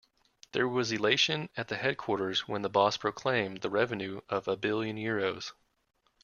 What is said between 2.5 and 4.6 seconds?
the boss proclaimed the revenue of a